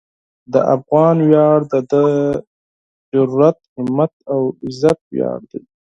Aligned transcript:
د 0.53 0.55
افغان 0.75 1.17
ویاړ 1.29 1.59
د 1.71 1.73
ده 1.89 2.03
د 2.13 2.41
جرئت، 3.11 3.57
همت 3.79 4.13
او 4.33 4.41
عزت 4.65 4.99
ویاړ 5.13 5.39
دی. 5.51 5.61